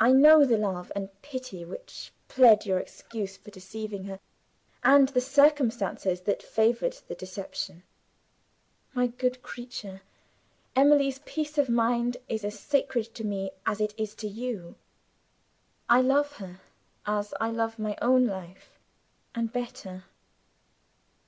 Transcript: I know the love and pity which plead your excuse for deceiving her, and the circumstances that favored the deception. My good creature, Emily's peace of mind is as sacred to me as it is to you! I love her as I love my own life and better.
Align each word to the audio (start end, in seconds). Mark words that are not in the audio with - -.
I 0.00 0.10
know 0.10 0.44
the 0.44 0.58
love 0.58 0.90
and 0.96 1.10
pity 1.22 1.64
which 1.64 2.12
plead 2.26 2.66
your 2.66 2.80
excuse 2.80 3.36
for 3.36 3.52
deceiving 3.52 4.02
her, 4.06 4.18
and 4.82 5.08
the 5.10 5.20
circumstances 5.20 6.22
that 6.22 6.42
favored 6.42 6.94
the 7.06 7.14
deception. 7.14 7.84
My 8.94 9.06
good 9.06 9.42
creature, 9.42 10.02
Emily's 10.74 11.20
peace 11.20 11.56
of 11.56 11.68
mind 11.68 12.16
is 12.28 12.44
as 12.44 12.58
sacred 12.58 13.14
to 13.14 13.22
me 13.22 13.52
as 13.64 13.80
it 13.80 13.94
is 13.96 14.16
to 14.16 14.26
you! 14.26 14.74
I 15.88 16.00
love 16.00 16.38
her 16.38 16.60
as 17.06 17.32
I 17.40 17.52
love 17.52 17.78
my 17.78 17.96
own 18.02 18.26
life 18.26 18.80
and 19.36 19.52
better. 19.52 20.02